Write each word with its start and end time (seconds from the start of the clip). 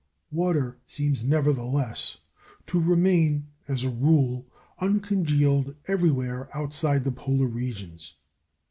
Water 0.31 0.79
seems, 0.87 1.23
nevertheless, 1.23 2.17
to 2.65 2.79
remain, 2.79 3.45
as 3.67 3.83
a 3.83 3.91
rule, 3.91 4.47
uncongealed 4.79 5.75
everywhere 5.87 6.49
outside 6.57 7.03
the 7.03 7.11
polar 7.11 7.45
regions. 7.45 8.15